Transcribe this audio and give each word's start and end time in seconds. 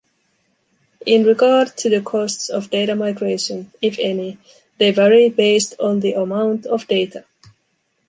In 1.05 1.25
regard 1.25 1.77
to 1.77 1.87
the 1.87 2.01
costs 2.01 2.49
of 2.49 2.71
data 2.71 2.95
migration, 2.95 3.71
if 3.83 3.99
any, 3.99 4.39
they 4.79 4.89
vary 4.89 5.29
based 5.29 5.75
on 5.79 5.99
the 5.99 6.13
amount 6.13 6.65
of 6.65 6.87
data. 6.87 7.23